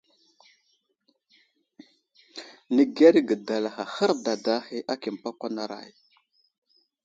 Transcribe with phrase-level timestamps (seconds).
[2.75, 5.89] Nəkerge gala hərdada ahe aki məpakwanaray.